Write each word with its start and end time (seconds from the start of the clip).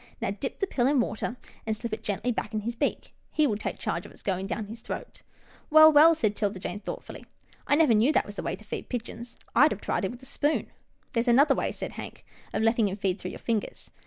Now 0.19 0.31
dip 0.31 0.57
the 0.57 0.65
pill 0.65 0.87
in 0.87 0.99
water, 0.99 1.37
and 1.67 1.77
slip 1.77 1.93
it 1.93 2.01
gently 2.01 2.31
back 2.31 2.55
in 2.55 2.61
his 2.61 2.73
beak. 2.73 3.13
He 3.29 3.45
will 3.45 3.55
take 3.55 3.77
charge 3.77 4.03
of 4.03 4.11
its 4.11 4.23
going 4.23 4.47
down 4.47 4.65
his 4.65 4.81
throat."" 4.81 5.21
Well, 5.69 5.91
well," 5.93 6.15
said 6.15 6.35
'Tilda 6.35 6.57
Jane, 6.59 6.79
thoughtfully," 6.79 7.23
I 7.67 7.75
never 7.75 7.93
knew 7.93 8.11
that 8.13 8.25
was 8.25 8.33
the 8.33 8.41
way 8.41 8.55
to 8.55 8.65
feed 8.65 8.89
pigeons. 8.89 9.37
I 9.55 9.65
would 9.65 9.73
have 9.73 9.81
tried 9.81 10.03
him 10.03 10.09
with 10.11 10.23
a 10.23 10.25
spoon."" 10.25 10.71
There's 11.13 11.27
another 11.27 11.53
way," 11.53 11.71
said 11.71 11.91
Hank, 11.91 12.25
*^ 12.53 12.57
of 12.57 12.63
letting 12.63 12.87
him 12.87 12.97
feed 12.97 13.19
through 13.19 13.29
your 13.29 13.37
fingers. 13.39 13.91